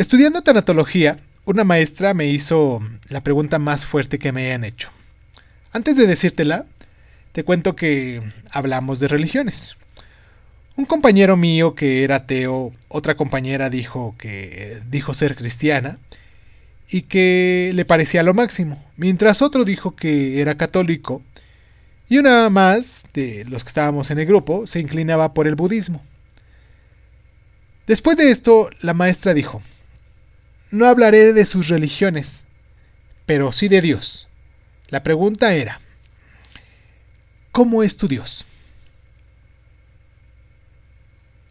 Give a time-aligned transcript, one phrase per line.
[0.00, 4.88] Estudiando tanatología, una maestra me hizo la pregunta más fuerte que me hayan hecho.
[5.72, 6.64] Antes de decírtela,
[7.32, 9.76] te cuento que hablamos de religiones.
[10.74, 15.98] Un compañero mío que era ateo, otra compañera dijo que dijo ser cristiana
[16.88, 21.20] y que le parecía lo máximo, mientras otro dijo que era católico
[22.08, 26.02] y una más de los que estábamos en el grupo se inclinaba por el budismo.
[27.86, 29.62] Después de esto, la maestra dijo,
[30.70, 32.46] no hablaré de sus religiones,
[33.26, 34.28] pero sí de Dios.
[34.88, 35.80] La pregunta era,
[37.52, 38.46] ¿cómo es tu Dios?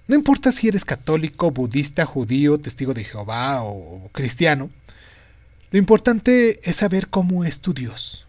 [0.07, 4.71] No importa si eres católico, budista, judío, testigo de Jehová o cristiano,
[5.71, 8.25] lo importante es saber cómo es tu Dios.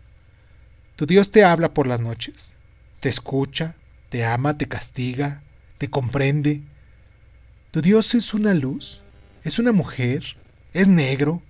[0.96, 2.58] Tu Dios te habla por las noches,
[3.00, 3.76] te escucha,
[4.10, 5.42] te ama, te castiga,
[5.78, 6.60] te comprende.
[7.70, 9.00] Tu Dios es una luz,
[9.42, 10.36] es una mujer,
[10.72, 11.42] es negro.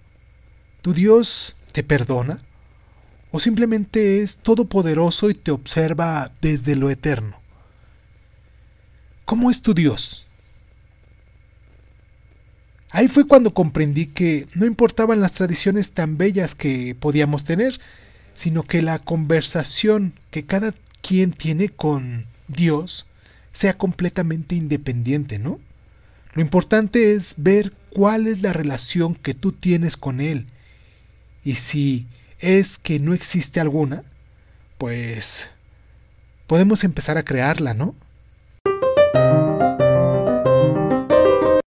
[0.83, 2.43] Tu Dios te perdona
[3.31, 7.41] o simplemente es todopoderoso y te observa desde lo eterno.
[9.25, 10.27] ¿Cómo es tu Dios?
[12.91, 17.81] Ahí fue cuando comprendí que no importaban las tradiciones tan bellas que podíamos tener,
[18.35, 23.07] sino que la conversación que cada quien tiene con Dios
[23.53, 25.61] sea completamente independiente, ¿no?
[26.33, 30.47] Lo importante es ver cuál es la relación que tú tienes con Él.
[31.45, 32.07] Y si
[32.39, 34.05] es que no existe alguna,
[34.79, 35.51] pues
[36.47, 37.95] podemos empezar a crearla, ¿no?